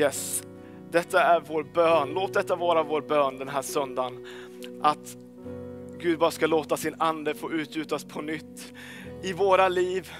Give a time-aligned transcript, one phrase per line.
[0.00, 0.42] Yes,
[0.90, 2.12] detta är vår bön.
[2.14, 4.26] Låt detta vara vår bön den här söndagen.
[4.82, 5.16] Att
[5.98, 8.72] Gud bara ska låta sin ande få utgjutas på nytt
[9.22, 10.10] i våra liv,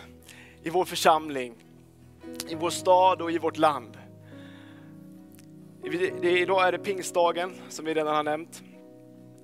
[0.62, 1.54] i vår församling,
[2.48, 3.98] i vår stad och i vårt land.
[6.22, 8.62] Idag är det pingstdagen som vi redan har nämnt.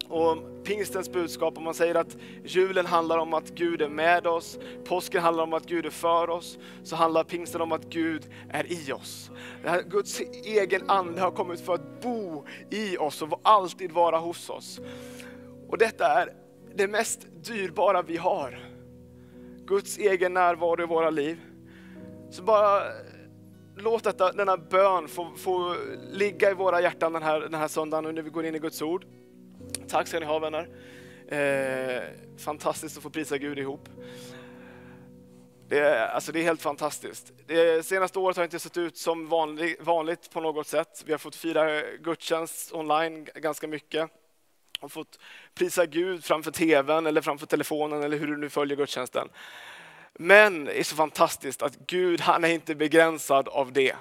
[0.09, 4.59] Och pingstens budskap, om man säger att julen handlar om att Gud är med oss,
[4.85, 8.73] påsken handlar om att Gud är för oss, så handlar pingsten om att Gud är
[8.73, 9.31] i oss.
[9.65, 14.51] Här Guds egen ande har kommit för att bo i oss och alltid vara hos
[14.51, 14.81] oss.
[15.69, 16.33] Och detta är
[16.75, 18.59] det mest dyrbara vi har.
[19.67, 21.41] Guds egen närvaro i våra liv.
[22.31, 22.83] Så bara
[23.77, 25.75] låt detta, denna bön få, få
[26.11, 28.83] ligga i våra hjärtan den här, den här söndagen när vi går in i Guds
[28.83, 29.07] ord.
[29.89, 30.69] Tack ska ni ha vänner.
[31.29, 32.03] Eh,
[32.39, 33.89] fantastiskt att få prisa Gud ihop.
[35.69, 37.33] Det är, alltså det är helt fantastiskt.
[37.47, 41.03] Det senaste året har inte sett ut som vanlig, vanligt på något sätt.
[41.07, 44.11] Vi har fått fira gudstjänst online ganska mycket.
[44.81, 45.19] Och fått
[45.55, 49.29] prisa Gud framför tvn eller framför telefonen eller hur du nu följer gudstjänsten.
[50.15, 53.97] Men det är så fantastiskt att Gud, han är inte begränsad av det.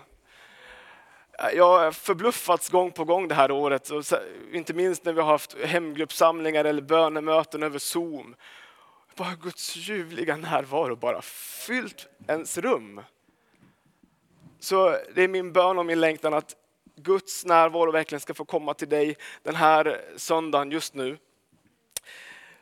[1.38, 3.90] Jag har förbluffats gång på gång det här året,
[4.54, 8.36] inte minst när vi har haft hemgruppssamlingar eller bönemöten över Zoom.
[9.16, 13.02] Bara Guds ljuvliga närvaro bara fyllt ens rum.
[14.60, 16.56] Så det är min bön och min längtan att
[16.96, 21.18] Guds närvaro verkligen ska få komma till dig den här söndagen just nu.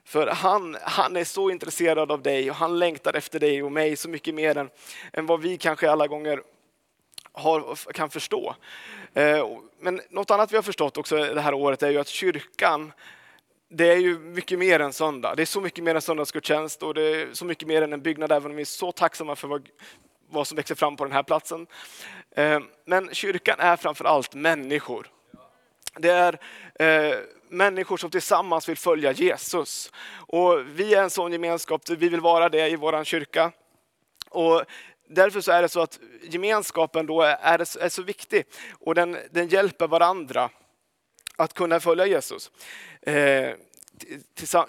[0.05, 3.95] För han, han är så intresserad av dig och han längtar efter dig och mig
[3.95, 4.69] så mycket mer än,
[5.13, 6.43] än vad vi kanske alla gånger
[7.33, 8.55] har, kan förstå.
[9.13, 9.47] Eh,
[9.79, 12.93] men något annat vi har förstått också det här året är ju att kyrkan,
[13.69, 15.35] det är ju mycket mer än söndag.
[15.35, 18.01] Det är så mycket mer än söndagsgudstjänst och det är så mycket mer än en
[18.01, 19.69] byggnad, även om vi är så tacksamma för vad,
[20.29, 21.67] vad som växer fram på den här platsen.
[22.35, 25.07] Eh, men kyrkan är framför allt människor.
[25.97, 26.39] Det är
[26.79, 27.17] eh,
[27.49, 29.91] människor som tillsammans vill följa Jesus.
[30.15, 33.51] Och vi är en sån gemenskap, vi vill vara det i vår kyrka.
[34.29, 34.63] Och
[35.07, 39.47] därför så är det så att gemenskapen då är, är så viktig och den, den
[39.47, 40.49] hjälper varandra
[41.35, 42.51] att kunna följa Jesus
[43.01, 43.53] eh,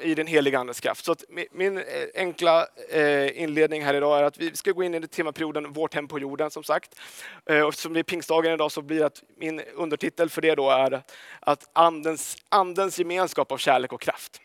[0.01, 1.05] i den heliga Andes kraft.
[1.05, 1.85] Så att min eh,
[2.15, 6.09] enkla eh, inledning här idag är att vi ska gå in i temaperioden Vårt hem
[6.09, 7.01] på jorden som sagt.
[7.47, 10.71] Eh, och eftersom det är pingstdagen idag så blir att min undertitel för det då
[10.71, 11.03] är
[11.41, 14.41] att andens, andens gemenskap av kärlek och kraft.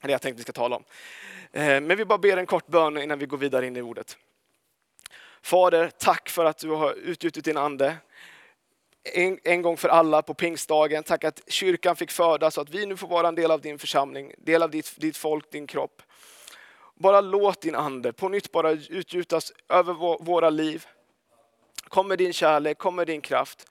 [0.00, 0.84] Det är det jag tänkte vi ska tala om.
[1.52, 4.16] Eh, men vi bara ber en kort bön innan vi går vidare in i ordet.
[5.42, 7.96] Fader, tack för att du har utgjutit din ande
[9.02, 11.02] en, en, gång för alla på pingstdagen.
[11.02, 13.78] Tack att kyrkan fick födas så att vi nu får vara en del av din
[13.78, 16.02] församling, del av ditt, ditt folk, din kropp.
[16.94, 19.94] Bara låt din ande på nytt bara utgjutas över
[20.24, 20.86] våra liv.
[21.88, 23.66] Kom med din kärlek, kom med din kraft.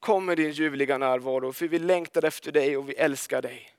[0.00, 3.70] Kom med din ljuvliga närvaro, för vi längtar efter dig och vi älskar dig.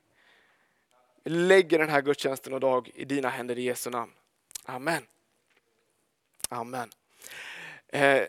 [1.24, 4.12] Vi lägger den här gudstjänsten och dag i dina händer i Jesu namn.
[4.64, 5.06] Amen.
[6.48, 6.90] Amen.
[7.94, 8.22] Eh,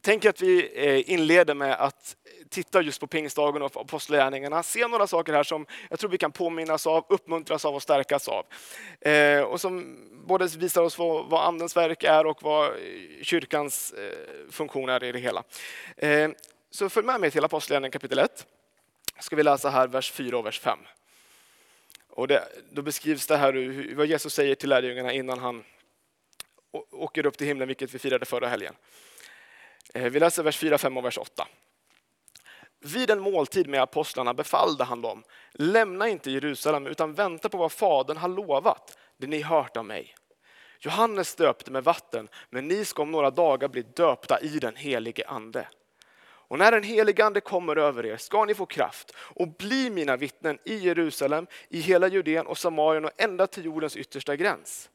[0.00, 2.16] tänk att vi eh, inleder med att
[2.48, 4.62] titta just på pingstdagen och apostlagärningarna.
[4.62, 8.28] Se några saker här som jag tror vi kan påminnas av, uppmuntras av och stärkas
[8.28, 8.46] av.
[9.00, 12.72] Eh, och som både visar oss vad, vad andens verk är och vad eh,
[13.22, 15.42] kyrkans eh, funktion är i det hela.
[16.70, 18.46] Så följ med mig till Apostlagärningarna kapitel 1.
[19.20, 20.78] Ska vi läsa här vers 4 och vers 5.
[22.10, 25.64] Och det, då beskrivs det här vad Jesus säger till lärjungarna innan han
[26.90, 28.74] åker upp till himlen, vilket vi firade förra helgen.
[29.94, 31.48] Eh, vi läser vers 4, 5 och vers 8.
[32.80, 37.72] Vid en måltid med apostlarna befallde han dem, lämna inte Jerusalem utan vänta på vad
[37.72, 40.14] Fadern har lovat, det ni hört av mig.
[40.80, 45.26] Johannes döpte med vatten, men ni ska om några dagar bli döpta i den helige
[45.26, 45.68] ande.
[46.24, 50.16] Och när den helige ande kommer över er ska ni få kraft och bli mina
[50.16, 54.90] vittnen i Jerusalem, i hela Judeen och Samarien och ända till jordens yttersta gräns.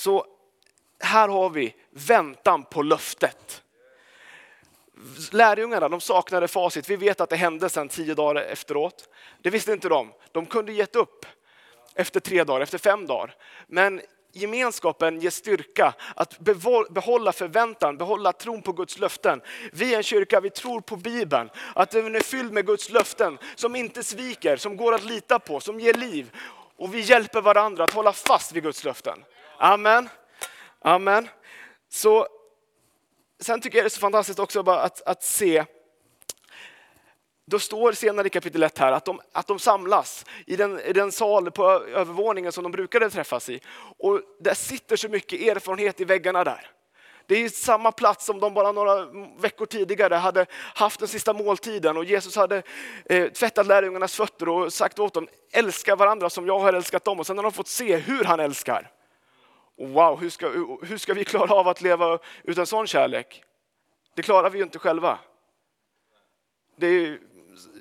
[0.00, 0.26] Så
[1.00, 3.62] här har vi väntan på löftet.
[5.32, 6.90] Lärjungarna de saknade facit.
[6.90, 9.08] Vi vet att det hände sen tio dagar efteråt.
[9.42, 10.12] Det visste inte de.
[10.32, 11.26] De kunde gett upp
[11.94, 13.34] efter tre dagar, efter fem dagar.
[13.66, 14.00] Men
[14.32, 16.38] gemenskapen ger styrka att
[16.90, 19.42] behålla förväntan, behålla tron på Guds löften.
[19.72, 23.38] Vi är en kyrka, vi tror på Bibeln, att den är fylld med Guds löften
[23.54, 26.36] som inte sviker, som går att lita på, som ger liv.
[26.76, 29.24] Och vi hjälper varandra att hålla fast vid Guds löften.
[29.62, 30.08] Amen.
[30.78, 31.28] Amen.
[31.88, 32.26] Så,
[33.40, 35.64] sen tycker jag det är så fantastiskt också bara att, att se
[37.46, 40.92] då står senare i kapitel 1 här att de, att de samlas i den, i
[40.92, 43.60] den sal på övervåningen som de brukade träffas i.
[43.98, 46.70] Och där sitter så mycket erfarenhet i väggarna där.
[47.26, 49.06] Det är samma plats som de bara några
[49.38, 52.62] veckor tidigare hade haft den sista måltiden och Jesus hade
[53.04, 57.20] eh, tvättat lärjungarnas fötter och sagt åt dem, älska varandra som jag har älskat dem.
[57.20, 58.90] Och sen har de fått se hur han älskar
[59.80, 60.48] wow, hur ska,
[60.82, 63.42] hur ska vi klara av att leva utan sån kärlek?
[64.14, 65.18] Det klarar vi ju inte själva.
[66.76, 67.18] Det är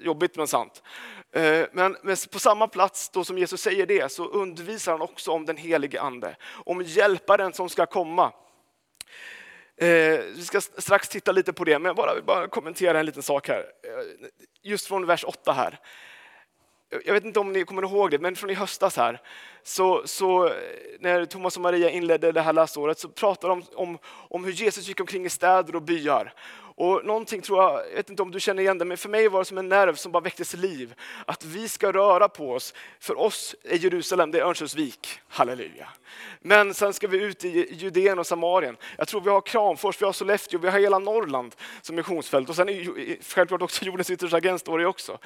[0.03, 0.83] jobbigt men sant.
[1.31, 1.95] Eh, men
[2.31, 6.01] på samma plats då som Jesus säger det så undervisar han också om den helige
[6.01, 6.35] ande,
[6.65, 8.33] om hjälparen som ska komma.
[9.77, 13.23] Eh, vi ska strax titta lite på det, men jag bara, bara kommentera en liten
[13.23, 13.59] sak här.
[13.59, 14.27] Eh,
[14.61, 15.79] just från vers 8 här.
[17.05, 19.21] Jag vet inte om ni kommer ihåg det, men från i höstas här,
[19.63, 20.53] så, så eh,
[20.99, 24.87] när Thomas och Maria inledde det här läsåret så pratade de om, om hur Jesus
[24.87, 26.33] gick omkring i städer och byar
[26.79, 29.27] och någonting tror jag, jag vet inte om du känner igen det, men för mig
[29.27, 30.93] var det som en nerv som bara väcktes till liv.
[31.25, 32.73] Att vi ska röra på oss.
[32.99, 35.19] För oss är Jerusalem, det är Örnsköldsvik.
[35.27, 35.89] Halleluja.
[36.41, 38.77] Men sen ska vi ut i Judeen och Samarien.
[38.97, 42.49] Jag tror vi har Kramfors, vi har Sollefteå, vi har hela Norrland som missionsfält.
[42.49, 45.17] Och sen är självklart också jordens yttersta gräns står det också.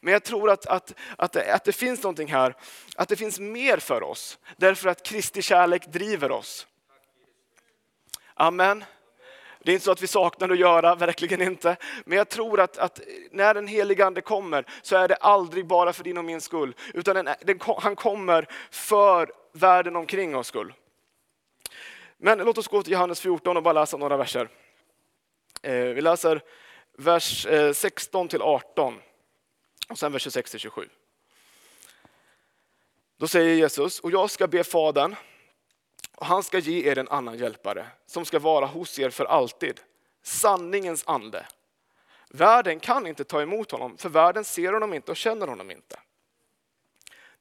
[0.00, 2.54] Men jag tror att, att, att, det, att det finns någonting här,
[2.96, 4.38] att det finns mer för oss.
[4.56, 6.66] Därför att Kristi kärlek driver oss.
[8.34, 8.84] Amen.
[9.62, 11.76] Det är inte så att vi saknar att göra, verkligen inte.
[12.04, 15.92] Men jag tror att, att när den helige Ande kommer så är det aldrig bara
[15.92, 16.74] för din och min skull.
[16.94, 20.72] Utan den, den, han kommer för världen omkring oss skull.
[22.16, 24.48] Men låt oss gå till Johannes 14 och bara läsa några verser.
[25.62, 26.42] Eh, vi läser
[26.96, 29.00] vers eh, 16 till 18
[29.88, 30.88] och sen vers 26 till 27.
[33.16, 35.16] Då säger Jesus, och jag ska be Fadern
[36.20, 39.80] och han ska ge er en annan hjälpare som ska vara hos er för alltid.
[40.22, 41.46] Sanningens ande.
[42.30, 46.00] Världen kan inte ta emot honom, för världen ser honom inte och känner honom inte.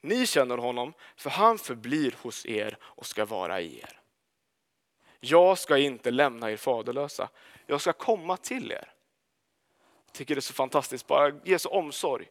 [0.02, 4.00] Ni känner honom, för han förblir hos er och ska vara i er.
[5.20, 7.30] Jag ska inte lämna er faderlösa,
[7.66, 8.94] jag ska komma till er.
[10.06, 12.28] Jag tycker det är så fantastiskt, bara ge så omsorg.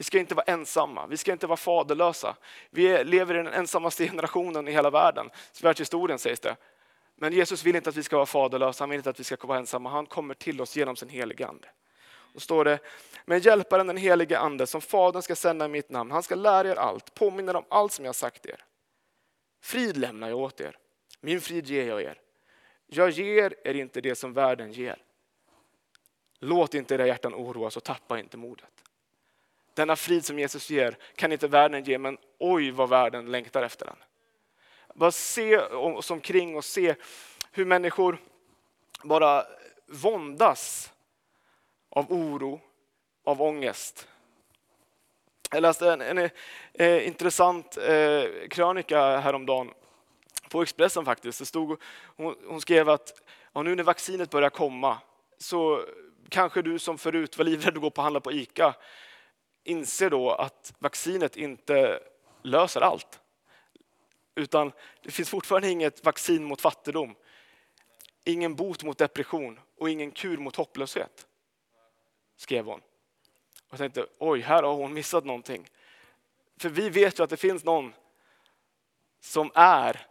[0.00, 2.36] Vi ska inte vara ensamma, vi ska inte vara faderlösa.
[2.70, 5.30] Vi lever i den ensammaste generationen i hela världen,
[5.62, 6.56] världshistorien sägs det.
[7.16, 9.46] Men Jesus vill inte att vi ska vara faderlösa, han vill inte att vi ska
[9.46, 9.90] vara ensamma.
[9.90, 11.68] Han kommer till oss genom sin helige ande.
[12.32, 12.78] Då står det,
[13.24, 16.68] men hjälparen den helige ande som fadern ska sända i mitt namn, han ska lära
[16.68, 18.64] er allt, påminna er om allt som jag sagt er.
[19.62, 20.78] Frid lämnar jag åt er,
[21.20, 22.20] min frid ger jag er.
[22.86, 25.02] Jag ger er inte det som världen ger.
[26.38, 28.84] Låt inte era hjärtan oroas och tappa inte modet.
[29.74, 33.86] Denna frid som Jesus ger kan inte världen ge, men oj vad världen längtar efter
[33.86, 33.96] den.
[34.94, 36.94] Bara se oss omkring och se
[37.52, 38.18] hur människor
[39.02, 39.46] bara
[39.86, 40.92] våndas
[41.90, 42.60] av oro,
[43.24, 44.08] av ångest.
[45.50, 46.30] Jag läste en, en,
[46.72, 49.70] en intressant eh, krönika häromdagen
[50.48, 51.38] på Expressen faktiskt.
[51.38, 51.82] Det stod,
[52.16, 53.22] hon, hon skrev att
[53.52, 54.98] ja, nu när vaccinet börjar komma
[55.38, 55.84] så
[56.28, 58.74] kanske du som förut var livrädd att gå på och handla på ICA
[59.64, 62.02] inser då att vaccinet inte
[62.42, 63.20] löser allt.
[64.34, 67.14] Utan det finns fortfarande inget vaccin mot fattigdom,
[68.24, 71.26] ingen bot mot depression och ingen kur mot hopplöshet.
[72.36, 72.80] Skrev hon.
[72.80, 75.70] Och jag tänkte, oj, här har hon missat någonting.
[76.56, 77.94] För vi vet ju att det finns någon
[79.20, 80.06] som är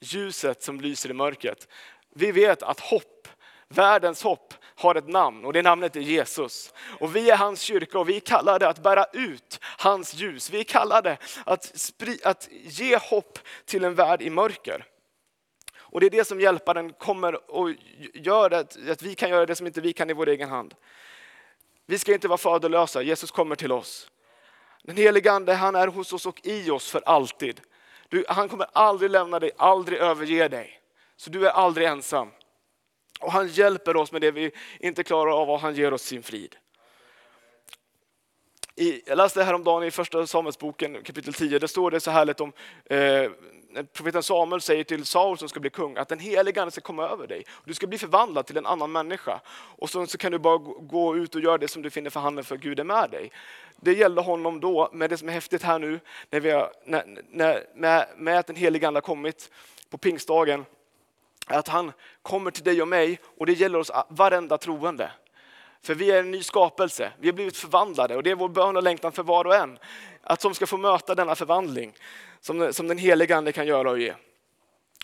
[0.00, 1.68] ljuset som lyser i mörkret.
[2.08, 3.28] Vi vet att hopp,
[3.68, 6.74] världens hopp, har ett namn och det namnet är Jesus.
[7.00, 10.50] Och vi är hans kyrka och vi kallar det att bära ut hans ljus.
[10.50, 11.92] Vi kallar det att,
[12.24, 14.84] att ge hopp till en värld i mörker.
[15.90, 17.70] Och det är det som hjälparen kommer och
[18.14, 20.74] gör, att, att vi kan göra det som inte vi kan i vår egen hand.
[21.86, 24.10] Vi ska inte vara faderlösa, Jesus kommer till oss.
[24.82, 27.60] Den helige Ande han är hos oss och i oss för alltid.
[28.08, 30.80] Du, han kommer aldrig lämna dig, aldrig överge dig.
[31.16, 32.30] Så du är aldrig ensam.
[33.20, 36.22] Och han hjälper oss med det vi inte klarar av och han ger oss sin
[36.22, 36.56] frid.
[38.76, 42.52] I, jag läste häromdagen i första Samuelsboken kapitel 10, där står det så härligt om
[42.84, 43.30] eh,
[43.92, 47.08] profeten Samuel säger till Saul som ska bli kung att den heliga ande ska komma
[47.08, 47.44] över dig.
[47.64, 49.40] Du ska bli förvandlad till en annan människa.
[49.50, 52.20] Och så, så kan du bara gå ut och göra det som du finner för
[52.20, 53.30] handen för Gud är med dig.
[53.76, 57.22] Det gällde honom då, men det som är häftigt här nu, när vi har, när,
[57.30, 59.50] när, med, med att den heliga ande har kommit
[59.90, 60.64] på pingstdagen,
[61.56, 65.10] att han kommer till dig och mig och det gäller oss varenda troende.
[65.82, 68.76] För vi är en ny skapelse, vi har blivit förvandlade och det är vår bön
[68.76, 69.78] och längtan för var och en.
[70.22, 71.92] Att som ska få möta denna förvandling
[72.40, 74.14] som, som den heliga Ande kan göra och ge.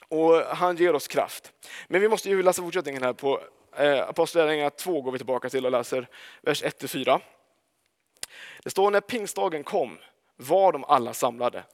[0.09, 1.53] Och han ger oss kraft.
[1.89, 3.41] Men vi måste ju läsa fortsättningen här på
[3.77, 6.09] eh, Apostlagärningarna 2 går vi tillbaka till och läser
[6.43, 7.21] vers 1-4.
[8.63, 9.99] Det står när pingstdagen kom
[10.37, 11.65] var de alla samlade.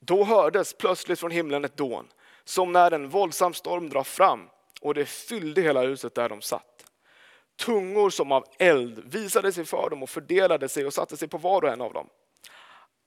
[0.00, 2.08] Då hördes plötsligt från himlen ett dån
[2.44, 4.48] som när en våldsam storm drar fram
[4.80, 6.84] och det fyllde hela huset där de satt.
[7.56, 11.38] Tungor som av eld visade sig för dem och fördelade sig och satte sig på
[11.38, 12.06] var och en av dem.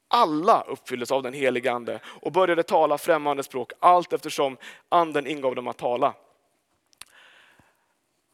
[0.07, 4.57] Alla uppfylldes av den helige ande och började tala främmande språk allt eftersom
[4.89, 6.13] anden ingav dem att tala.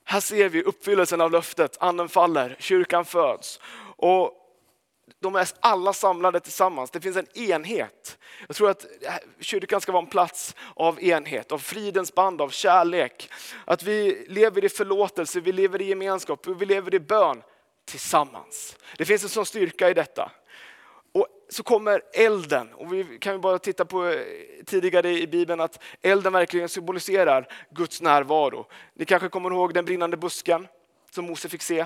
[0.03, 1.77] Här ser vi uppfyllelsen av löftet.
[1.79, 3.59] Anden faller, kyrkan föds.
[3.97, 4.40] Och
[5.21, 6.91] de är alla samlade tillsammans.
[6.91, 8.17] Det finns en enhet.
[8.47, 12.49] Jag tror att eh, kyrkan ska vara en plats av enhet, av fridens band, av
[12.49, 13.29] kärlek.
[13.65, 17.41] Att vi lever i förlåtelse, vi lever i gemenskap, vi lever i bön
[17.85, 18.77] tillsammans.
[18.97, 20.31] Det finns en sån styrka i detta.
[21.13, 24.19] Och så kommer elden, och vi kan ju bara titta på eh,
[24.65, 28.65] tidigare i Bibeln att elden verkligen symboliserar Guds närvaro.
[28.93, 30.67] Ni kanske kommer ihåg den brinnande busken
[31.11, 31.85] som Mose fick se.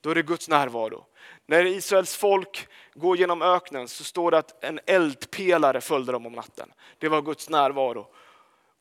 [0.00, 1.04] Då är det Guds närvaro.
[1.46, 6.32] När Israels folk går genom öknen så står det att en eldpelare följde dem om
[6.32, 6.72] natten.
[6.98, 8.06] Det var Guds närvaro.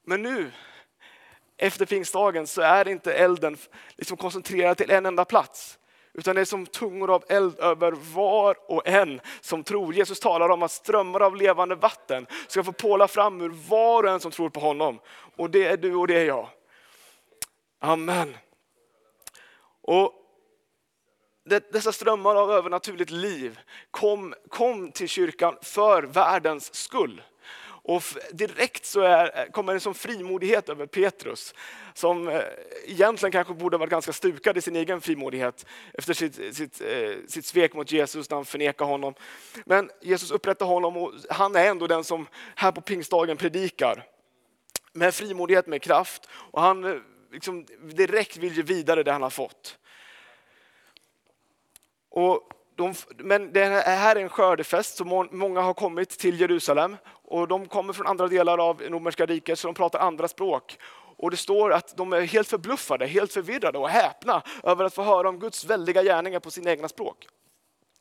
[0.05, 0.51] Men nu,
[1.57, 3.57] efter pingstdagen, så är inte elden
[3.95, 5.79] liksom koncentrerad till en enda plats.
[6.13, 9.93] Utan det är som tungor av eld över var och en som tror.
[9.93, 14.10] Jesus talar om att strömmar av levande vatten ska få påla fram ur var och
[14.10, 15.00] en som tror på honom.
[15.36, 16.50] Och det är du och det är jag.
[17.79, 18.38] Amen.
[19.81, 20.13] Och
[21.45, 23.59] dessa strömmar av övernaturligt liv
[23.91, 27.21] kom, kom till kyrkan för världens skull.
[27.87, 31.53] Och direkt så är, kommer en sån frimodighet över Petrus,
[31.93, 32.41] som eh,
[32.85, 37.45] egentligen kanske borde varit ganska stukad i sin egen frimodighet efter sitt, sitt, eh, sitt
[37.45, 39.13] svek mot Jesus när han förnekar honom.
[39.65, 44.05] Men Jesus upprättar honom och han är ändå den som här på pingstdagen predikar
[44.93, 46.29] med frimodighet, med kraft.
[46.31, 46.95] Och han eh,
[47.31, 49.77] liksom direkt vill ge vidare det han har fått.
[52.15, 57.48] Och de, men det här är en skördefest, så många har kommit till Jerusalem och
[57.48, 60.77] de kommer från andra delar av romerska riket så de pratar andra språk.
[61.17, 65.03] Och det står att de är helt förbluffade, helt förvirrade och häpna över att få
[65.03, 67.27] höra om Guds väldiga gärningar på sina egna språk.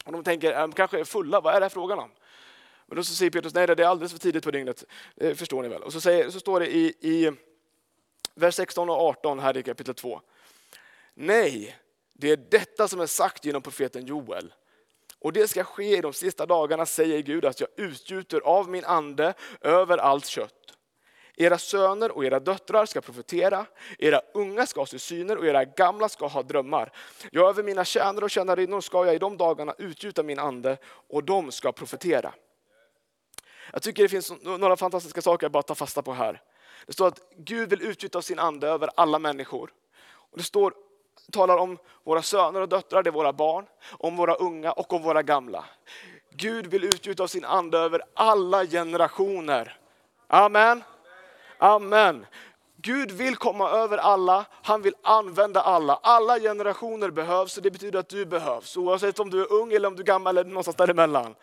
[0.04, 2.10] Och de tänker, de kanske är fulla, vad är det här frågan om?
[2.86, 5.62] Men då så säger Petrus, nej det är alldeles för tidigt på dygnet, det förstår
[5.62, 5.82] ni väl.
[5.82, 7.32] Och så, säger, så står det i, i
[8.34, 10.20] vers 16 och 18 här i kapitel 2.
[11.14, 11.76] Nej,
[12.14, 14.52] det är detta som är sagt genom profeten Joel.
[15.18, 18.84] Och det ska ske i de sista dagarna, säger Gud, att jag utgjuter av min
[18.84, 20.64] ande över allt kött.
[21.36, 23.66] Era söner och era döttrar ska profetera,
[23.98, 26.92] era unga ska se syner och era gamla ska ha drömmar.
[27.30, 31.24] Ja, över mina tjänare och tjänarinnor ska jag i de dagarna utgjuta min ande och
[31.24, 32.34] de ska profetera.
[33.72, 36.42] Jag tycker det finns några fantastiska saker att bara ta fasta på här.
[36.86, 39.72] Det står att Gud vill utgjuta sin ande över alla människor.
[40.06, 40.74] Och det står
[41.32, 45.02] talar om våra söner och döttrar, det är våra barn, om våra unga och om
[45.02, 45.64] våra gamla.
[46.30, 49.78] Gud vill utgjuta sin ande över alla generationer.
[50.28, 50.82] Amen.
[51.58, 52.26] Amen.
[52.76, 55.94] Gud vill komma över alla, han vill använda alla.
[56.02, 58.76] Alla generationer behövs och det betyder att du behövs.
[58.76, 61.34] Oavsett om du är ung eller om du är gammal eller någonstans däremellan.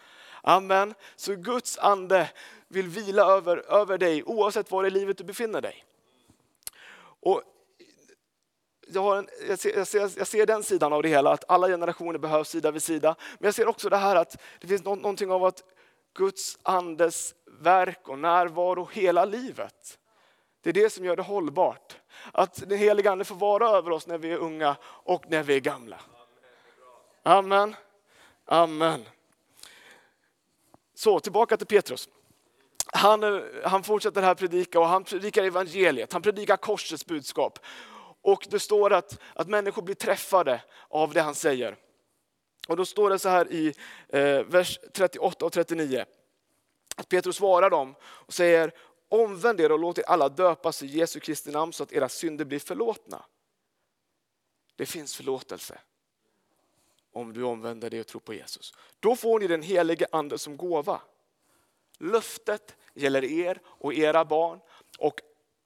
[0.41, 0.93] Amen.
[1.15, 2.29] Så Guds ande
[2.67, 5.85] vill vila över, över dig oavsett var i livet du befinner dig.
[7.19, 7.41] Och
[8.93, 11.43] jag, har en, jag, ser, jag, ser, jag, ser, den sidan av det hela, att
[11.47, 13.15] alla generationer behövs sida vid sida.
[13.39, 15.63] Men jag ser också det här att det finns någonting av att
[16.13, 19.97] Guds andes verk och närvaro hela livet.
[20.61, 21.97] Det är det som gör det hållbart.
[22.31, 25.55] Att den helige ande får vara över oss när vi är unga och när vi
[25.55, 25.99] är gamla.
[27.23, 27.75] Amen.
[28.45, 29.05] Amen.
[30.95, 32.09] Så tillbaka till Petrus.
[32.93, 37.59] Han, eh, han fortsätter här predika och han predikar evangeliet, han predikar korsets budskap.
[38.21, 41.77] Och det står att, att människor blir träffade av det han säger.
[42.67, 43.73] Och då står det så här i
[44.07, 46.05] eh, vers 38 och 39.
[46.95, 48.73] Att Petrus svarar dem och säger
[49.09, 52.45] omvänd er och låt er alla döpas i Jesu Kristi namn så att era synder
[52.45, 53.25] blir förlåtna.
[54.75, 55.79] Det finns förlåtelse
[57.13, 58.73] om du omvänder dig och tror på Jesus.
[58.99, 61.01] Då får ni den helige ande som gåva.
[61.97, 64.59] Löftet gäller er och era barn
[64.99, 65.21] och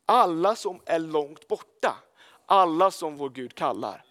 [0.05, 1.95] alla som är långt borta
[2.45, 4.05] alla som vår Gud kallar.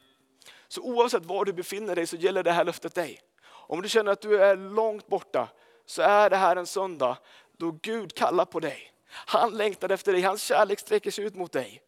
[0.69, 3.21] Så oavsett var du befinner dig så gäller det här löftet dig.
[3.47, 5.49] Om du känner att du är långt borta
[5.87, 7.19] så är det här en söndag
[7.57, 8.93] då Gud kallar på dig.
[9.07, 11.83] Han längtar efter dig, hans kärlek sträcker sig ut mot dig.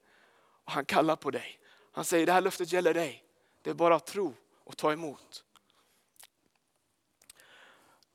[0.65, 1.59] Och han kallar på dig.
[1.93, 3.25] Han säger det här löftet gäller dig.
[3.63, 4.35] Det är bara att tro
[4.65, 5.45] och ta emot.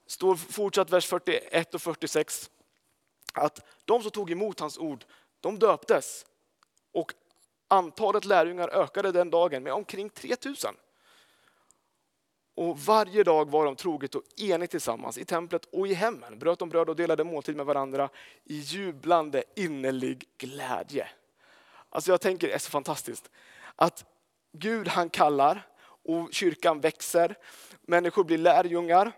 [0.05, 2.49] Står fortsatt vers 41 och 46
[3.33, 5.05] att de som tog emot hans ord,
[5.39, 6.25] de döptes
[6.93, 7.13] och
[7.71, 10.75] Antalet lärjungar ökade den dagen med omkring 3000.
[12.55, 16.39] Och varje dag var de troget och enigt tillsammans i templet och i hemmen.
[16.39, 18.09] Bröt de bröd och delade måltid med varandra
[18.43, 21.07] i jublande innerlig glädje.
[21.89, 23.29] Alltså jag tänker det är så fantastiskt.
[23.75, 24.05] Att
[24.51, 27.35] Gud han kallar och kyrkan växer.
[27.81, 29.11] Människor blir lärjungar.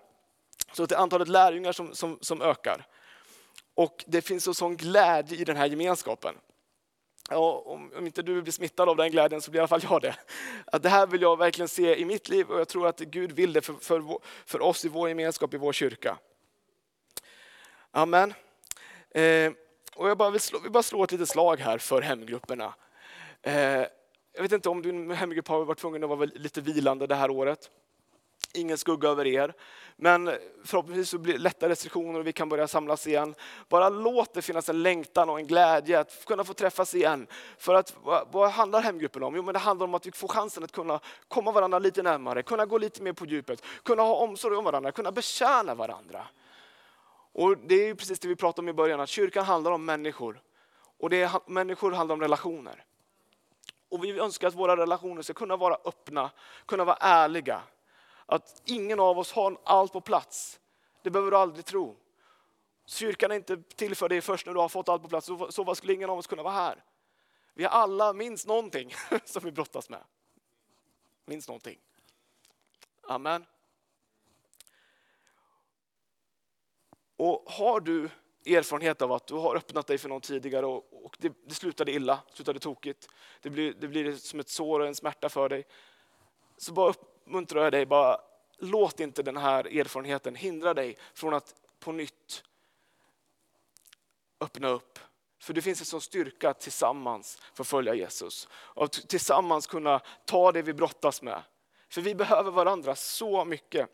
[0.74, 2.88] Så det är antalet lärjungar som, som, som ökar.
[3.74, 6.36] Och det finns en sån glädje i den här gemenskapen.
[7.36, 9.82] Och om, om, inte du blir smittad av den glädjen så blir i alla fall
[9.84, 10.16] jag det.
[10.66, 13.32] Att det här vill jag verkligen se i mitt liv och jag tror att Gud
[13.32, 16.18] vill det för, för, för oss i vår gemenskap, i vår kyrka.
[17.92, 18.34] Amen.
[19.12, 19.52] Eh,
[19.96, 22.74] och jag bara vill, slå, vill bara slå ett litet slag här för hemgrupperna.
[23.42, 23.86] Eh,
[24.34, 27.32] jag vet inte om din hemgrupp har varit tvungen att vara lite vilande det här
[27.32, 27.70] året
[28.54, 29.54] ingen skugga över er.
[29.96, 33.36] Men förhoppningsvis så blir det lätta restriktioner och vi kan börja samlas igen.
[33.70, 37.28] Bara låt det finnas en längtan och en glädje att kunna få träffas igen.
[37.58, 37.96] För att
[38.32, 39.36] vad handlar hemgruppen om?
[39.36, 42.44] Jo, men det handlar om att vi får chansen att kunna komma varandra lite närmare,
[42.44, 46.28] kunna gå lite mer på djupet, kunna ha omsorg om varandra, kunna betjäna varandra.
[47.34, 50.42] Och det är precis det vi pratade om i början, att kyrkan handlar om människor.
[51.00, 52.86] Och det är, människor handlar om relationer.
[53.90, 56.32] Och vi önskar att våra relationer ska kunna vara öppna,
[56.66, 57.62] kunna vara ärliga,
[58.26, 60.60] att ingen av oss har allt på plats.
[61.02, 61.96] Det behöver du aldrig tro.
[62.86, 65.28] Kyrkan är inte till för dig först när du har fått allt på plats.
[65.28, 66.84] Så, så skulle ingen av oss kunna vara här.
[67.54, 68.94] Vi har alla minst någonting
[69.26, 70.04] som vi brottas med.
[71.26, 71.80] Minst någonting.
[73.08, 73.46] Amen.
[77.18, 78.10] Och har du
[78.46, 81.92] erfarenhet av att du har öppnat dig för någon tidigare och, och det, det, slutade
[81.92, 83.08] illa, slutade tokigt.
[83.42, 85.64] Det blir, det blir som ett sår och en smärta för dig.
[86.58, 88.22] Så bara uppmuntrar jag dig, bara
[88.58, 92.44] låt inte den här erfarenheten hindra dig från att på nytt
[94.40, 95.00] öppna upp.
[95.40, 98.48] För det finns en sån styrka att tillsammans få följa Jesus.
[98.54, 101.44] Och tillsammans kunna ta det vi brottas med.
[101.90, 103.90] För vi behöver varandra så mycket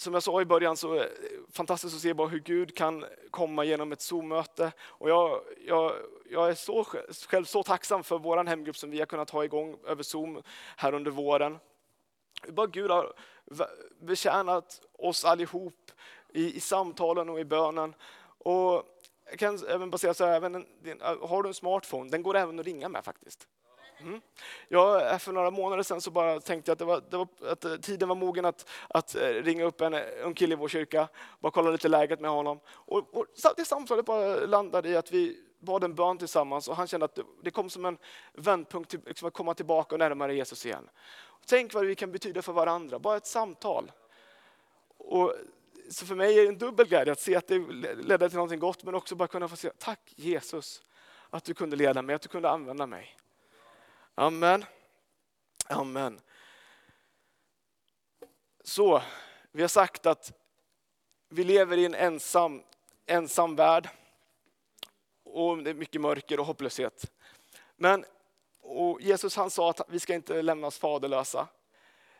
[0.00, 1.10] som jag sa i början så är det
[1.52, 4.72] fantastiskt att se bara hur Gud kan komma genom ett Zoom-möte.
[4.80, 5.92] Och jag, jag,
[6.30, 6.84] jag är så,
[7.28, 10.42] själv så tacksam för vår hemgrupp som vi har kunnat ha igång över Zoom
[10.76, 11.58] här under våren.
[12.48, 13.12] Bara Gud har
[14.00, 15.90] betjänat oss allihop
[16.32, 17.94] i, i samtalen och i bönen.
[18.38, 18.84] Och
[19.30, 20.66] jag kan även basera så här, även,
[21.20, 23.48] har du en smartphone, den går även att ringa med faktiskt.
[24.02, 24.20] Mm.
[24.68, 27.64] Ja, för några månader sedan så bara tänkte jag att, det var, det var, att
[27.64, 30.68] eh, tiden var mogen att, att eh, ringa upp en eh, ung kille i vår
[30.68, 31.08] kyrka,
[31.40, 32.60] bara kolla lite läget med honom.
[32.68, 36.86] Och, och det samtalet bara landade i att vi bad en bön tillsammans och han
[36.86, 37.98] kände att det, det kom som en
[38.32, 40.88] vändpunkt till liksom att komma tillbaka och närmare Jesus igen.
[41.46, 43.92] Tänk vad vi kan betyda för varandra, bara ett samtal.
[44.96, 45.34] Och
[45.90, 47.58] så för mig är det en dubbel glädje att se att det
[47.96, 50.82] ledde till något gott, men också bara kunna få säga tack Jesus
[51.30, 53.16] att du kunde leda mig, att du kunde använda mig.
[54.20, 54.64] Amen.
[55.68, 56.20] Amen.
[58.64, 59.02] Så,
[59.52, 60.32] vi har sagt att
[61.28, 62.62] vi lever i en ensam,
[63.06, 63.88] ensam värld.
[65.24, 67.10] Och det är mycket mörker och hopplöshet.
[67.76, 68.04] Men
[68.60, 71.48] och Jesus han sa att vi ska inte lämnas faderlösa.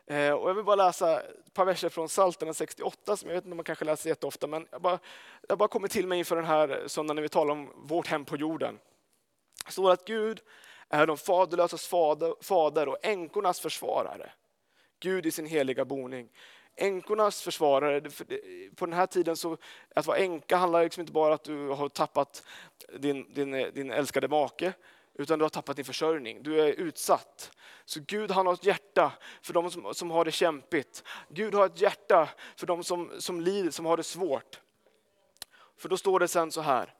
[0.05, 3.43] Eh, och jag vill bara läsa ett par verser från Psaltaren 68, som jag vet
[3.43, 4.99] inte om man kanske läser jätteofta, men jag bara,
[5.47, 8.25] jag bara kommit till mig inför den här söndagen när vi talar om vårt hem
[8.25, 8.79] på jorden.
[9.65, 10.41] Det står att Gud
[10.91, 11.87] är de faderlösas
[12.41, 14.31] fader, och änkornas försvarare.
[14.99, 16.29] Gud i sin heliga boning.
[16.75, 18.01] Änkornas försvarare,
[18.75, 19.57] på den här tiden så
[19.95, 22.43] att vara änka handlar liksom inte bara om att du har tappat
[22.99, 24.73] din, din, din älskade make,
[25.13, 26.43] utan du har tappat din försörjning.
[26.43, 27.51] Du är utsatt.
[27.85, 31.03] Så Gud han har ett hjärta för de som, som har det kämpigt.
[31.29, 34.61] Gud har ett hjärta för de som, som lider, som har det svårt.
[35.77, 36.93] För då står det sen så här,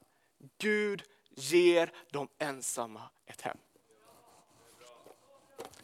[0.58, 3.58] Gud ger de ensamma ett hem.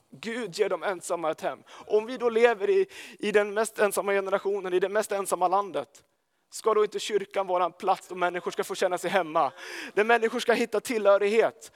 [0.09, 1.63] Gud ger de ensamma ett hem.
[1.69, 2.87] Om vi då lever i,
[3.19, 6.03] i den mest ensamma generationen, i det mest ensamma landet,
[6.49, 9.51] ska då inte kyrkan vara en plats där människor ska få känna sig hemma?
[9.93, 11.71] Där människor ska hitta tillhörighet.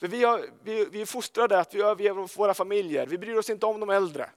[0.00, 3.50] För vi, har, vi, vi är fostrade att vi överger våra familjer, vi bryr oss
[3.50, 4.30] inte om de äldre.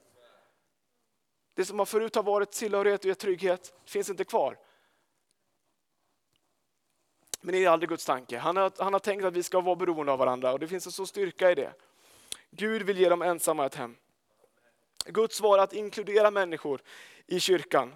[1.56, 4.58] Det som förut har varit tillhörighet och trygghet finns inte kvar.
[7.42, 8.38] Men det är aldrig Guds tanke.
[8.38, 10.86] Han har, han har tänkt att vi ska vara beroende av varandra och det finns
[10.86, 11.74] en sån styrka i det.
[12.52, 13.96] Gud vill ge dem ensamma ett hem.
[15.06, 16.82] Guds svar är att inkludera människor
[17.28, 17.96] i kyrkan.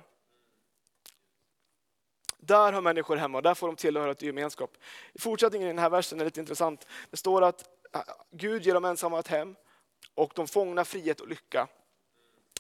[2.37, 4.77] Där har människor hemma där får de tillhöra ett gemenskap.
[5.13, 6.87] I fortsättningen i den här versen är lite intressant.
[7.09, 9.55] Det står att äh, Gud ger dem ensamma ett hem
[10.15, 11.67] och de fångna frihet och lycka.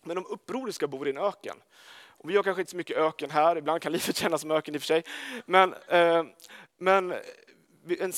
[0.03, 1.57] Men de upproriska bor i en öken.
[1.93, 4.75] Och vi har kanske inte så mycket öken här, ibland kan livet kännas som öken
[4.75, 5.03] i och för sig.
[5.45, 6.23] Men, eh,
[6.77, 7.13] men
[7.99, 8.13] en,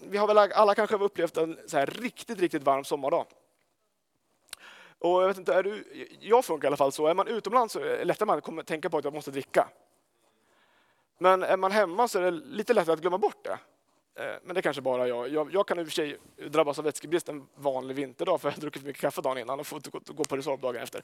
[0.00, 3.26] vi har väl alla kanske upplevt en så här riktigt, riktigt varm sommardag.
[4.98, 5.84] Och jag, vet inte, är du,
[6.20, 8.64] jag funkar i alla fall så, är man utomlands så är det lättare att man
[8.64, 9.68] tänka på att jag måste dricka.
[11.18, 13.58] Men är man hemma så är det lite lättare att glömma bort det.
[14.14, 15.28] Eh, men det är kanske bara jag.
[15.28, 15.52] jag.
[15.52, 15.66] jag.
[15.66, 16.16] kan i och för sig
[16.48, 19.60] drabbas av vätskebrist en vanlig vinterdag för jag har druckit för mycket kaffe dagen innan
[19.60, 21.02] och fått gå på Resorb dagen efter.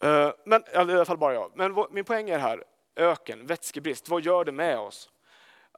[0.00, 1.52] Eh, men i alla fall bara jag.
[1.54, 2.64] Men min poäng är här,
[2.96, 5.10] öken, vätskebrist, vad gör det med oss?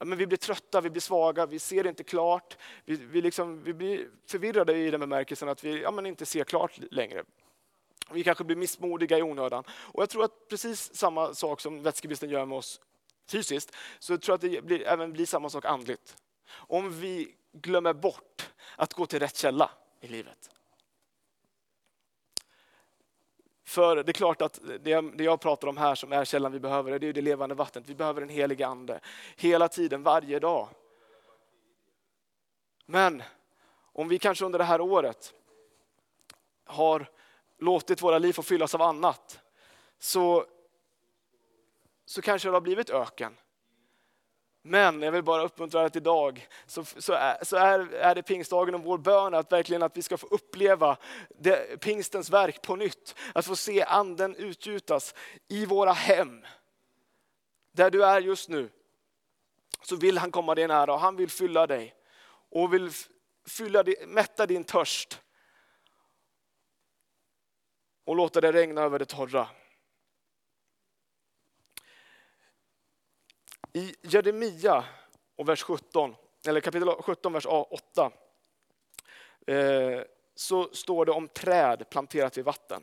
[0.00, 2.56] Men vi blir trötta, vi blir svaga, vi ser inte klart.
[2.84, 6.44] Vi, vi, liksom, vi blir förvirrade i den bemärkelsen att vi ja, men inte ser
[6.44, 7.24] klart längre.
[8.10, 9.64] Vi kanske blir missmodiga i onödan.
[9.70, 12.80] Och jag tror att precis samma sak som vätskebristen gör med oss
[13.30, 16.16] fysiskt, så tror jag att det blir, även blir samma sak andligt.
[16.50, 20.50] Om vi glömmer bort att gå till rätt källa i livet.
[23.68, 26.60] För det är klart att det, det jag pratar om här som är källan vi
[26.60, 27.84] behöver, det är det levande vattnet.
[27.86, 29.00] Vi behöver en helig ande.
[29.36, 30.68] Hela tiden, varje dag.
[32.86, 33.22] Men
[33.92, 35.34] om vi kanske under det här året
[36.64, 37.10] har
[37.58, 39.40] låtit våra liv få fyllas av annat,
[39.98, 40.46] så,
[42.04, 43.36] så kanske det har blivit öken.
[44.68, 48.74] Men jag vill bara uppmuntra att idag så, så, är, så är, är det pingstdagen
[48.74, 50.96] och vår bön att verkligen att vi ska få uppleva
[51.28, 53.14] det, pingstens verk på nytt.
[53.34, 55.14] Att få se anden utgjutas
[55.48, 56.44] i våra hem.
[57.72, 58.70] Där du är just nu.
[59.82, 61.94] Så vill han komma dig nära och han vill fylla dig.
[62.50, 62.90] Och vill
[63.48, 65.20] fylla, mätta din törst.
[68.04, 69.48] Och låta det regna över det torra.
[73.78, 74.84] I Jeremia
[75.36, 76.14] och vers 17,
[76.46, 78.12] eller kapitel 17, vers 8,
[79.46, 80.00] eh,
[80.34, 82.82] så står det om träd planterat vid vatten.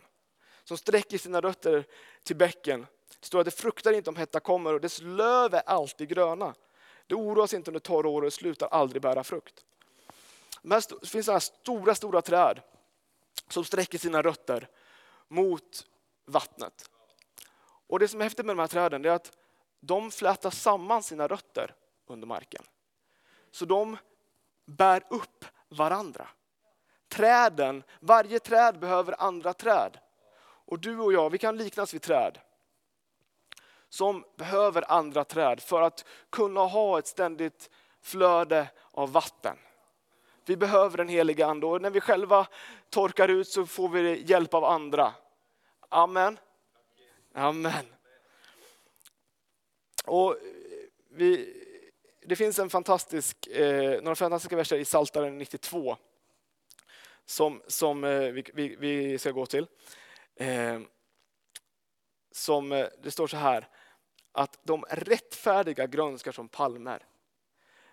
[0.63, 1.85] Som sträcker sina rötter
[2.23, 2.87] till bäcken.
[3.19, 6.53] Det står att det fruktar inte om hetta kommer och dess löv är alltid gröna.
[7.07, 9.65] Det oroas inte under torra år och slutar aldrig bära frukt.
[10.61, 12.61] Det finns sådana stora, stora träd
[13.49, 14.67] som sträcker sina rötter
[15.27, 15.87] mot
[16.25, 16.89] vattnet.
[17.87, 19.31] Och Det som är häftigt med de här träden är att
[19.85, 21.75] de flätar samman sina rötter
[22.07, 22.63] under marken.
[23.51, 23.97] Så de
[24.65, 26.27] bär upp varandra.
[27.07, 29.97] Träden, varje träd behöver andra träd.
[30.41, 32.39] Och du och jag, vi kan liknas vid träd.
[33.89, 37.69] Som behöver andra träd för att kunna ha ett ständigt
[38.01, 39.57] flöde av vatten.
[40.45, 42.47] Vi behöver den heliga ande och när vi själva
[42.89, 45.13] torkar ut så får vi hjälp av andra.
[45.89, 46.39] Amen.
[47.33, 47.94] Amen.
[50.07, 50.37] Och eh,
[51.09, 51.53] vi,
[52.25, 55.97] det finns en fantastisk, eh, några fantastiska verser i Psaltaren 92
[57.25, 59.67] som, som eh, vi, vi, vi, ska gå till.
[60.35, 60.79] Eh,
[62.31, 63.67] som, eh, det står så här,
[64.31, 67.05] att de rättfärdiga grönskar som palmer.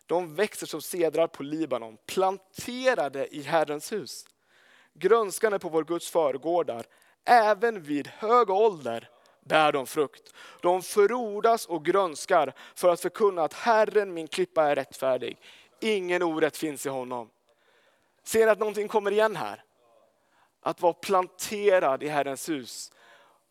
[0.07, 4.27] De växer som sedrar på Libanon, planterade i Herrens hus.
[4.95, 6.87] Grönskan är på vår Guds förgårdar,
[7.25, 9.11] även vid hög ålder
[9.45, 10.35] bär de frukt.
[10.61, 15.39] De förordas och grönskar för att förkunna att Herren min klippa är rättfärdig.
[15.81, 17.31] Ingen orätt finns i honom.
[18.25, 19.65] Ser att någonting kommer igen här?
[20.61, 22.93] Att vara planterad i Herrens hus.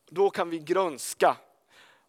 [0.09, 1.37] Då kan vi grönska.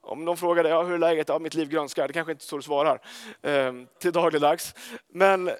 [0.00, 1.28] Om de frågar dig, ja, hur är läget?
[1.28, 2.06] Ja, mitt liv grönskar.
[2.06, 3.00] Det kanske inte är så du svarar
[3.42, 4.74] eh, till dagligdags.
[5.08, 5.54] Men eh,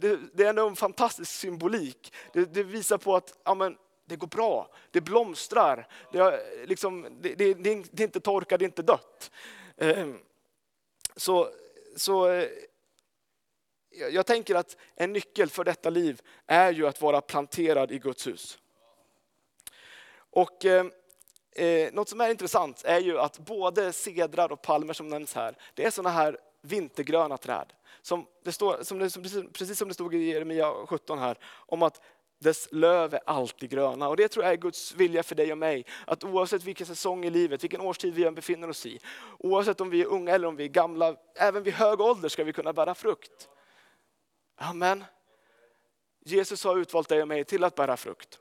[0.00, 2.12] det, det, är ändå en fantastisk symbolik.
[2.32, 3.76] Det, det visar på att ja, men,
[4.10, 8.66] det går bra, det blomstrar, det, liksom, det, det, det är inte torkat, det är
[8.66, 9.30] inte dött.
[9.76, 10.18] Ehm,
[11.16, 11.50] så,
[11.96, 12.48] så eh,
[14.10, 18.26] jag tänker att en nyckel för detta liv är ju att vara planterad i Guds
[18.26, 18.58] hus.
[20.12, 20.86] Och eh,
[21.52, 25.56] eh något som är intressant är ju att både cedrar och palmer som nämns här,
[25.74, 27.72] det är sådana här vintergröna träd.
[28.02, 32.00] Som det står, som det, precis som det stod i Jeremia 17 här, om att
[32.40, 34.08] dess löv är alltid gröna.
[34.08, 35.86] Och det tror jag är Guds vilja för dig och mig.
[36.06, 39.00] Att oavsett vilken säsong i livet, vilken årstid vi än befinner oss i,
[39.38, 42.44] oavsett om vi är unga eller om vi är gamla, även vid hög ålder ska
[42.44, 43.48] vi kunna bära frukt.
[44.56, 45.04] Amen.
[46.24, 48.38] Jesus har utvalt dig och mig till att bära frukt.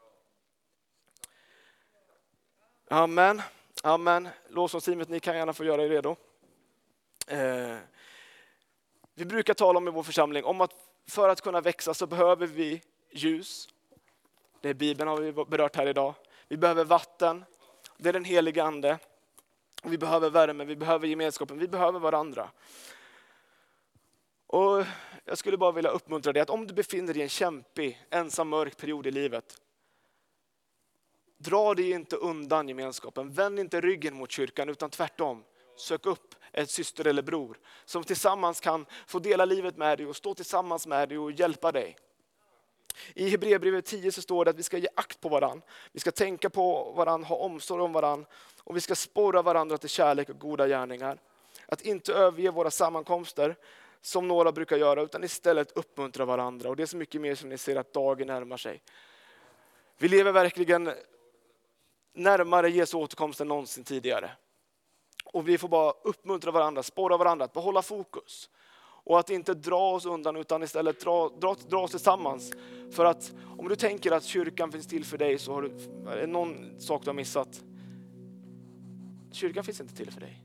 [2.89, 3.41] Amen.
[3.83, 4.29] Amen.
[4.49, 6.15] Lovsångsteamet, ni kan gärna få göra er redo.
[7.27, 7.77] Eh,
[9.13, 10.73] vi brukar tala om i vår församling om att
[11.07, 12.81] för att kunna växa så behöver vi
[13.11, 13.67] ljus.
[14.61, 16.13] Det är Bibeln har vi berört här idag.
[16.47, 17.45] Vi behöver vatten,
[17.97, 18.99] det är den heliga ande.
[19.83, 22.49] Vi behöver värme, vi behöver gemenskapen, vi behöver varandra.
[24.47, 24.85] Och
[25.25, 28.49] jag skulle bara vilja uppmuntra dig att om du befinner dig i en kämpig, ensam,
[28.49, 29.61] mörk period i livet.
[31.37, 35.43] Dra dig inte undan gemenskapen, vänd inte ryggen mot kyrkan utan tvärtom.
[35.77, 40.15] Sök upp ett syster eller bror som tillsammans kan få dela livet med dig och
[40.15, 41.95] stå tillsammans med dig och hjälpa dig.
[43.13, 45.61] I Hebreerbrevet 10 så står det att vi ska ge akt på varann.
[45.91, 48.25] Vi ska tänka på varann, ha omsorg om varann
[48.63, 51.19] och vi ska sporra varandra till kärlek och goda gärningar.
[51.65, 53.55] Att inte överge våra sammankomster
[54.01, 56.69] som några brukar göra, utan istället uppmuntra varandra.
[56.69, 58.81] Och det är så mycket mer som ni ser att dagen närmar sig.
[59.97, 60.93] Vi lever verkligen
[62.13, 64.31] närmare Jesu återkomst än någonsin tidigare.
[65.25, 68.49] Och vi får bara uppmuntra varandra, sporra varandra att behålla fokus.
[69.09, 72.53] Och att inte dra oss undan utan istället dra, dra, dra oss tillsammans.
[72.91, 75.71] För att om du tänker att kyrkan finns till för dig så har du,
[76.11, 77.63] är det någon sak du har missat.
[79.31, 80.43] Kyrkan finns inte till för dig.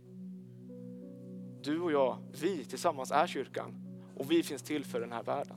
[1.62, 3.74] Du och jag, vi tillsammans är kyrkan.
[4.16, 5.56] Och vi finns till för den här världen.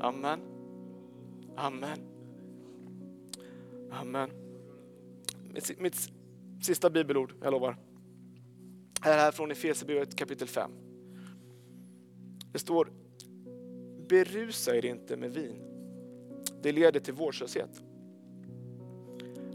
[0.00, 0.40] Amen.
[1.56, 1.98] Amen.
[3.90, 4.30] Amen.
[5.52, 6.10] Mitt, mitt
[6.62, 7.89] sista bibelord, jag lovar.
[9.02, 10.70] Är här från Efesierbrevet kapitel 5.
[12.52, 12.92] Det står,
[14.08, 15.56] berusa er inte med vin.
[16.62, 17.82] Det leder till vårdslöshet.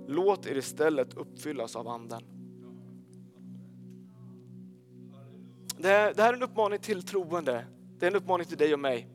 [0.08, 2.22] Låt er istället uppfyllas av anden.
[5.78, 7.66] Det här, det här är en uppmaning till troende.
[8.00, 9.14] Det är en uppmaning till dig och mig.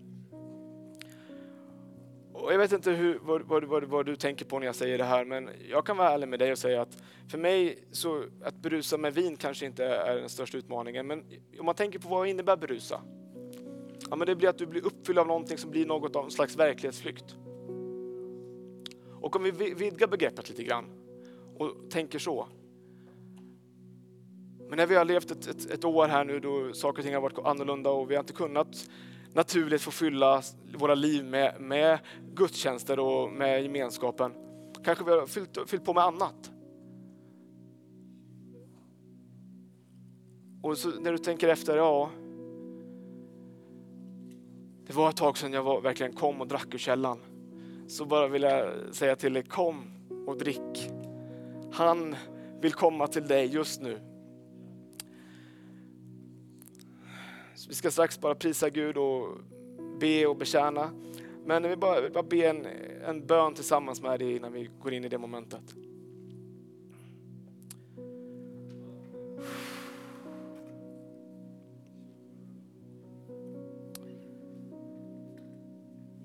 [2.42, 4.98] Och jag vet inte hur, vad, vad, vad, vad, du tänker på när jag säger
[4.98, 8.24] det här, men jag kan vara ärlig med dig och säga att för mig så
[8.42, 11.06] att berusa med vin kanske inte är den största utmaningen.
[11.06, 11.24] Men
[11.58, 13.00] om man tänker på vad innebär berusa?
[14.10, 16.30] Ja, men det blir att du blir uppfylld av någonting som blir något av en
[16.30, 17.36] slags verklighetsflykt.
[19.20, 20.84] Och om vi vidgar begreppet lite grann
[21.56, 22.48] och tänker så.
[24.68, 27.14] Men när vi har levt ett, ett, ett år här nu då saker och ting
[27.14, 28.88] har varit annorlunda och vi har inte kunnat
[29.34, 30.42] naturligt få fylla
[30.78, 31.98] våra liv med, med
[32.34, 34.32] gudstjänster och med gemenskapen.
[34.84, 36.50] Kanske vi har fyllt, fyllt på med annat.
[40.62, 42.10] Och så när du tänker efter, ja.
[44.86, 47.18] Det var ett tag sedan jag var, verkligen kom och drack ur källan.
[47.88, 49.84] Så bara vill jag säga till dig, kom
[50.26, 50.90] och drick.
[51.72, 52.16] Han
[52.60, 54.09] vill komma till dig just nu.
[57.68, 59.38] Vi ska strax bara prisa Gud och
[60.00, 60.90] be och betjäna.
[61.44, 62.66] Men vi bara, vi bara be en,
[63.06, 65.74] en bön tillsammans med dig innan vi går in i det momentet.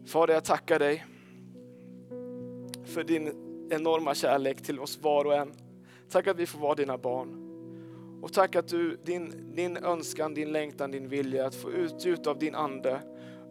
[0.06, 1.06] Fader, jag tackar dig
[2.86, 3.28] för din
[3.70, 5.54] enorma kärlek till oss var och en.
[6.10, 7.45] Tack att vi får vara dina barn.
[8.26, 12.40] Och tack att du, din, din önskan, din längtan, din vilja att få utgjuta av
[12.40, 13.02] din ande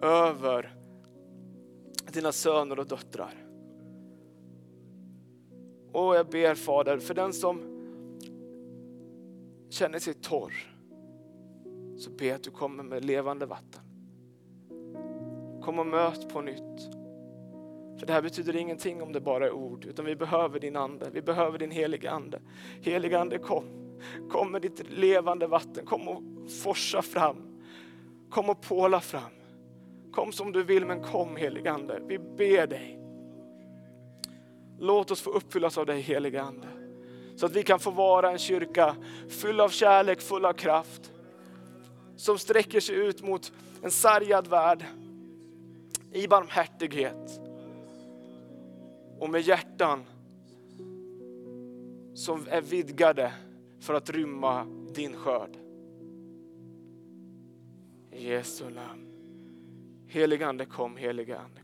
[0.02, 0.74] över
[2.12, 3.34] dina söner och döttrar.
[5.92, 7.60] Och jag ber Fader, för den som
[9.70, 10.54] känner sig torr,
[11.96, 13.82] så ber att du kommer med levande vatten.
[15.62, 16.80] Kom och möt på nytt.
[17.98, 21.10] För det här betyder ingenting om det bara är ord, utan vi behöver din ande,
[21.12, 22.40] vi behöver din heliga ande.
[22.80, 23.83] Heliga ande kom.
[24.30, 26.22] Kom med ditt levande vatten, kom och
[26.62, 27.36] forsa fram.
[28.30, 29.32] Kom och påla fram.
[30.12, 32.00] Kom som du vill, men kom helige Ande.
[32.06, 32.98] Vi ber dig.
[34.78, 36.68] Låt oss få uppfyllas av dig helige Ande.
[37.36, 38.96] Så att vi kan få vara en kyrka
[39.28, 41.12] full av kärlek, full av kraft.
[42.16, 44.84] Som sträcker sig ut mot en sargad värld
[46.12, 47.40] i barmhärtighet.
[49.18, 50.04] Och med hjärtan
[52.14, 53.32] som är vidgade
[53.84, 55.56] för att rymma din skörd.
[58.12, 59.10] I Jesu namn.
[60.06, 61.60] Helige Ande kom, helige Ande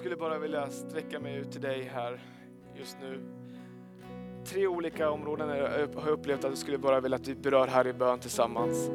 [0.00, 2.20] skulle bara vilja sträcka mig ut till dig här
[2.76, 3.20] just nu.
[4.44, 7.86] Tre olika områden har jag upplevt att jag skulle bara vilja att vi berör här
[7.86, 8.90] i bön tillsammans.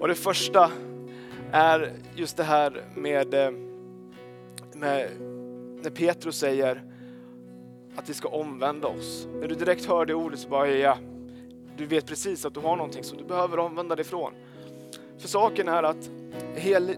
[0.00, 0.70] Och det första
[1.52, 3.50] är just det här med, eh,
[4.72, 5.10] med
[5.82, 6.82] när Petrus säger
[7.96, 9.28] att vi ska omvända oss.
[9.40, 10.98] När du direkt hör det ordet så bara, ja,
[11.76, 14.32] du vet precis att du har någonting som du behöver omvända dig ifrån.
[15.22, 16.10] För saken är att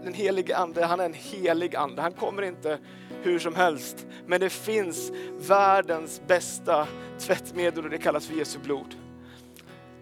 [0.03, 2.01] den helige ande, han är en helig ande.
[2.01, 2.77] Han kommer inte
[3.21, 4.05] hur som helst.
[4.25, 6.87] Men det finns världens bästa
[7.19, 8.95] tvättmedel och det kallas för Jesu blod.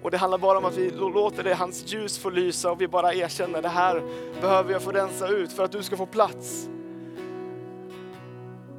[0.02, 2.88] Och det handlar bara om att vi låter det, hans ljus få lysa och vi
[2.88, 4.02] bara erkänner det här
[4.42, 6.70] behöver jag få rensa ut för att du ska få plats.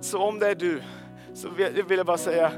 [0.01, 0.83] Så om det är du,
[1.35, 1.49] så
[1.87, 2.53] vill jag bara säga,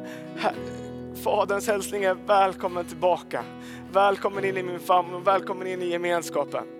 [1.24, 3.44] Faderns hälsning är välkommen tillbaka.
[3.92, 6.75] Välkommen in i min famn och välkommen in i gemenskapen.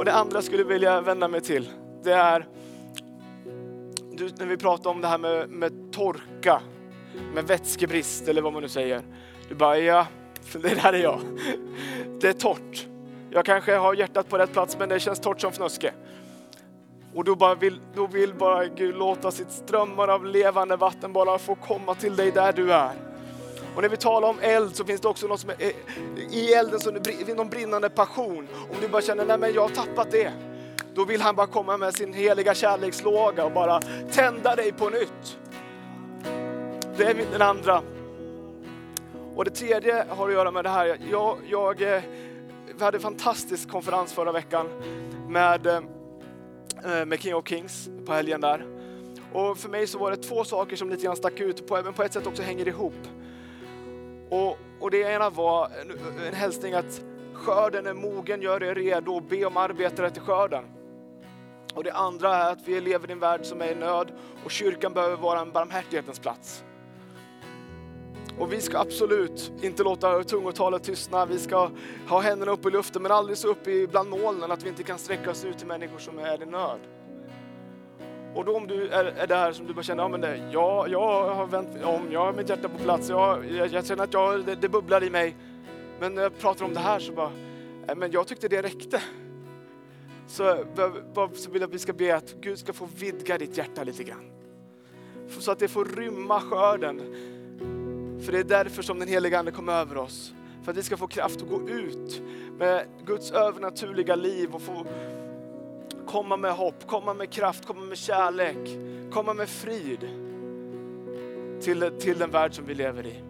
[0.00, 1.68] Och det andra skulle jag vilja vända mig till,
[2.02, 2.46] det är
[4.12, 6.60] du, när vi pratar om det här med, med torka,
[7.34, 9.02] med vätskebrist eller vad man nu säger.
[9.48, 10.06] Du bara, ja,
[10.52, 11.20] det där är jag.
[12.20, 12.86] Det är torrt.
[13.30, 15.92] Jag kanske har hjärtat på rätt plats men det känns torrt som fnöske.
[17.14, 21.38] Och då, bara vill, då vill bara Gud låta sitt strömmar av levande vatten bara
[21.38, 23.09] få komma till dig där du är.
[23.76, 25.72] Och när vi talar om eld så finns det också något som är eh,
[26.30, 26.94] i elden, som
[27.36, 28.48] någon brinnande passion.
[28.70, 30.32] Om du bara känner, nej men jag har tappat det.
[30.94, 33.80] Då vill han bara komma med sin heliga kärlekslåga och bara
[34.12, 35.38] tända dig på nytt.
[36.96, 37.82] Det är den andra.
[39.34, 40.98] Och det tredje har att göra med det här.
[41.10, 42.02] Jag, jag eh,
[42.80, 44.66] vi hade en fantastisk konferens förra veckan
[45.28, 45.80] med, eh,
[47.06, 48.66] med King of Kings på helgen där.
[49.32, 52.02] Och för mig så var det två saker som lite grann stack ut och på
[52.02, 52.94] ett sätt också hänger ihop.
[54.30, 55.90] Och, och det ena var en,
[56.26, 57.02] en hälsning att
[57.32, 60.64] skörden är mogen, gör er redo och be om arbetare till skörden.
[61.74, 64.12] Och det andra är att vi lever i en värld som är i nöd
[64.44, 66.64] och kyrkan behöver vara en barmhärtighetens plats.
[68.38, 71.26] Och vi ska absolut inte låta tungotalet tystna.
[71.26, 71.70] Vi ska
[72.08, 74.98] ha händerna uppe i luften men aldrig så uppe bland molnen att vi inte kan
[74.98, 76.80] sträcka oss ut till människor som är i nöd.
[78.34, 80.86] Och då om du är, är där som du bara känner, ja men det, ja,
[80.88, 84.14] jag har vänt om, jag har mitt hjärta på plats, jag, jag, jag känner att
[84.14, 85.36] jag, det, det, bubblar i mig.
[86.00, 87.30] Men när jag pratar om det här så bara,
[87.96, 89.02] men jag tyckte det räckte.
[90.26, 90.64] Så,
[91.34, 94.04] så vill jag att vi ska be att Gud ska få vidga ditt hjärta lite
[94.04, 94.30] grann.
[95.28, 97.00] Så att det får rymma skörden.
[98.24, 100.34] För det är därför som den heliga Ande kom över oss.
[100.62, 102.22] För att vi ska få kraft att gå ut
[102.58, 104.86] med Guds övernaturliga liv och få
[106.10, 108.68] komma med hopp, komma med kraft, komma med kärlek,
[109.12, 110.08] komma med frid
[111.60, 113.22] till, till den värld som vi lever i.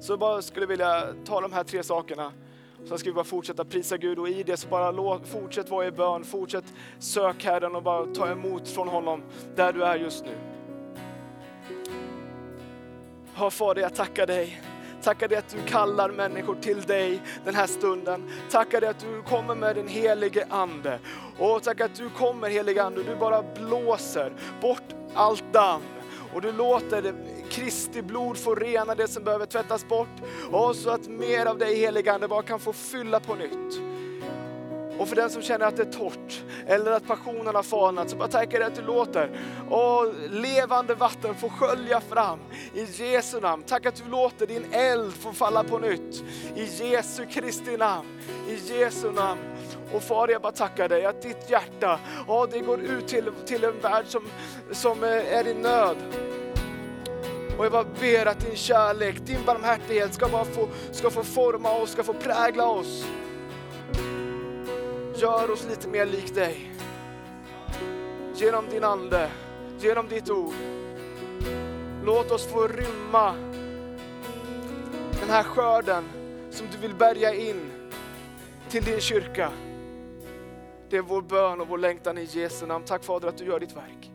[0.00, 2.32] Så jag bara skulle vilja ta de här tre sakerna.
[2.88, 5.90] Sen ska vi bara fortsätta prisa Gud och i det så bara fortsätt vara i
[5.90, 6.64] bön, fortsätt
[6.98, 9.22] sök Herren och bara ta emot från honom
[9.56, 10.34] där du är just nu.
[13.34, 14.62] Hör, Fader, jag tackar dig.
[15.02, 18.30] Tackar dig att du kallar människor till dig den här stunden.
[18.50, 20.98] Tackar dig att du kommer med din helige Ande.
[21.38, 25.82] Och tack att du kommer helige Ande, och du bara blåser bort allt damm.
[26.34, 27.14] Och du låter
[27.50, 30.22] Kristi blod få rena det som behöver tvättas bort.
[30.50, 33.91] Och så att mer av dig helige Ande bara kan få fylla på nytt.
[35.02, 38.16] Och för den som känner att det är torrt eller att passionen har falnat så
[38.16, 39.30] bara tackar dig att du låter
[39.70, 42.38] och levande vatten få skölja fram
[42.74, 43.62] i Jesu namn.
[43.66, 46.24] Tack att du låter din eld få falla på nytt
[46.56, 48.08] i Jesu Kristi namn.
[48.48, 49.40] I Jesu namn.
[49.94, 51.98] Och far jag bara tackar dig att ditt hjärta,
[52.28, 54.22] ja, det går ut till, till en värld som,
[54.72, 55.96] som eh, är i nöd.
[57.58, 61.72] Och jag bara ber att din kärlek, din barmhärtighet ska, bara få, ska få forma
[61.72, 63.04] oss, ska få prägla oss.
[65.22, 66.72] Gör oss lite mer lik dig.
[68.34, 69.30] Genom din Ande,
[69.78, 70.54] genom ditt ord.
[72.04, 73.34] Låt oss få rymma
[75.20, 76.04] den här skörden
[76.50, 77.70] som du vill bärga in
[78.68, 79.52] till din kyrka.
[80.90, 82.84] Det är vår bön och vår längtan i Jesu namn.
[82.84, 84.12] Tack Fader att du gör ditt verk.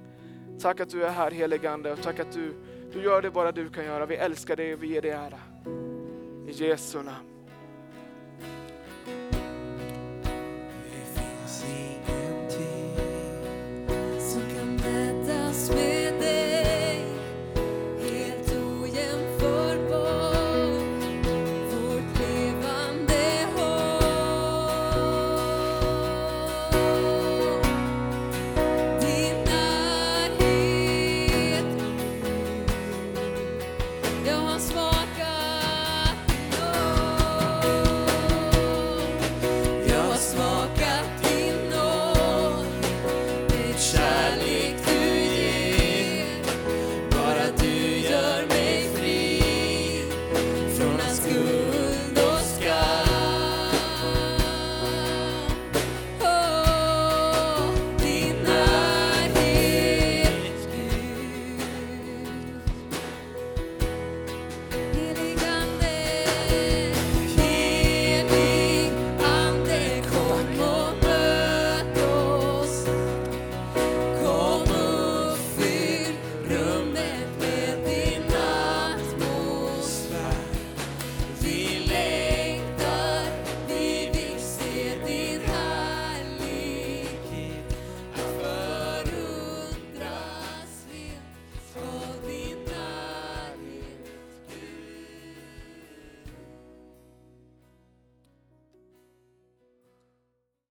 [0.61, 2.53] Tack att du är här heligande och tack att du,
[2.93, 4.05] du gör det bara du kan göra.
[4.05, 5.39] Vi älskar dig och vi ger dig ära.
[6.47, 7.36] I Jesu namn.
[15.57, 15.96] Christmas.